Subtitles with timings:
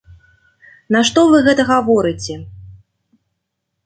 [0.95, 2.39] Нашто вы гэта гаворыце?